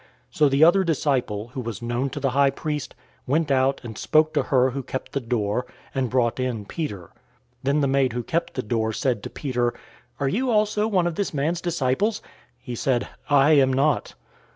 So 0.31 0.49
the 0.49 0.63
other 0.63 0.83
disciple, 0.83 1.49
who 1.49 1.61
was 1.61 1.83
known 1.83 2.09
to 2.09 2.19
the 2.19 2.31
high 2.31 2.49
priest, 2.49 2.95
went 3.27 3.51
out 3.51 3.81
and 3.83 3.99
spoke 3.99 4.33
to 4.33 4.41
her 4.41 4.71
who 4.71 4.81
kept 4.81 5.11
the 5.11 5.19
door, 5.19 5.67
and 5.93 6.09
brought 6.09 6.39
in 6.39 6.65
Peter. 6.65 7.09
018:017 7.09 7.09
Then 7.61 7.81
the 7.81 7.87
maid 7.87 8.13
who 8.13 8.23
kept 8.23 8.55
the 8.55 8.63
door 8.63 8.93
said 8.93 9.21
to 9.21 9.29
Peter, 9.29 9.75
"Are 10.19 10.27
you 10.27 10.49
also 10.49 10.87
one 10.87 11.05
of 11.05 11.13
this 11.13 11.35
man's 11.35 11.61
disciples?" 11.61 12.23
He 12.57 12.73
said, 12.73 13.09
"I 13.29 13.51
am 13.51 13.71
not." 13.71 14.15